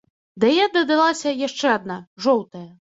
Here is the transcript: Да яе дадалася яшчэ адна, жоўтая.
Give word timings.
Да 0.43 0.49
яе 0.53 0.65
дадалася 0.79 1.37
яшчэ 1.47 1.67
адна, 1.79 2.03
жоўтая. 2.27 2.69